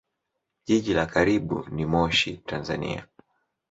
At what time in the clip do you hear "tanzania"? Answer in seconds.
2.49-3.07